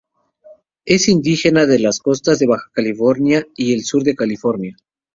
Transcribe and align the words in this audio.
Es 0.83 1.07
indígena 1.07 1.67
de 1.67 1.77
las 1.77 1.99
costas 1.99 2.39
de 2.39 2.47
Baja 2.47 2.71
California 2.73 3.45
y 3.55 3.73
el 3.73 3.83
sur 3.83 4.01
de 4.03 4.15
California. 4.15 4.75